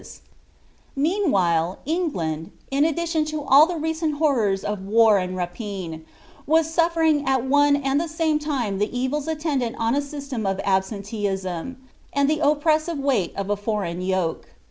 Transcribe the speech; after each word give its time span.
* 0.01 0.03
Meanwhile, 0.95 1.77
EiigUiiU, 1.85 2.49
in 2.71 2.85
addition 2.85 3.23
to 3.25 3.43
all 3.43 3.67
the 3.67 3.75
recent 3.77 4.17
horrora 4.19 4.57
of 4.65 4.79
"4rmid 4.79 5.35
rapine, 5.35 6.05
wna 6.47 6.63
suHeriug 6.63 7.27
at 7.27 7.43
one 7.45 7.75
and 7.75 8.01
the 8.01 8.07
same 8.07 8.39
time 8.39 8.79
the 8.79 8.89
evils 8.97 9.27
atienil 9.27 9.75
aai 9.75 9.75
on 9.77 9.93
a 9.93 10.01
system 10.01 10.47
of 10.47 10.57
aliscriteeism, 10.65 11.75
and 12.13 12.27
the 12.27 12.39
oppressive 12.39 12.97
weight 12.97 13.35
of 13.35 13.51
a 13.51 13.55
foreign 13.55 13.99
irokt 14.01 14.45